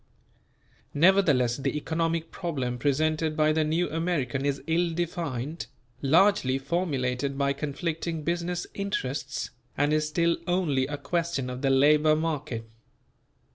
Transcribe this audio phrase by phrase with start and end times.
[0.95, 5.67] Nevertheless the economic problem presented by the New American is ill defined,
[6.01, 12.15] largely formulated by conflicting business interests, and is still only a question of the labour
[12.15, 12.67] market.